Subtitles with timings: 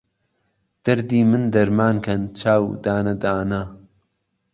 [0.83, 3.61] دهردی من دهرمان کهن، چاو دانهدانه